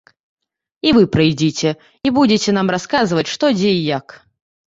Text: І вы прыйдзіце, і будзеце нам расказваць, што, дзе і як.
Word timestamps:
І 0.87 0.93
вы 0.97 1.03
прыйдзіце, 1.15 1.69
і 2.09 2.13
будзеце 2.17 2.55
нам 2.59 2.67
расказваць, 2.77 3.27
што, 3.35 3.45
дзе 3.59 3.71
і 3.77 3.81
як. 3.99 4.07